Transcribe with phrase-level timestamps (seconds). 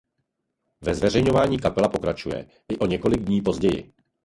[0.81, 3.93] Ve zveřejňování kapela pokračuje i o několik dní později.